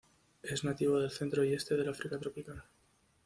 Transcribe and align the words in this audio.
Es 0.41 0.63
nativo 0.63 0.99
del 0.99 1.11
centro 1.11 1.43
y 1.43 1.53
este 1.53 1.77
del 1.77 1.87
África 1.89 2.17
tropical. 2.17 2.63